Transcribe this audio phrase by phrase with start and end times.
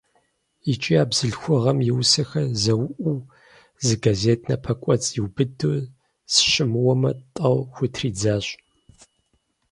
[0.71, 3.19] ИкӀи а бзылъхугъэм и усэхэр зэуӀуу,
[3.85, 5.73] зы газет напэкӀуэцӀ иубыду,
[6.33, 8.45] сыщымыуэмэ, тӀэу хутридзащ.